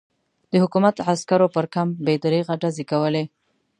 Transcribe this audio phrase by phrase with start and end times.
[0.51, 3.23] د حکومت عسکرو پر کمپ بې دریغه ډزې کولې.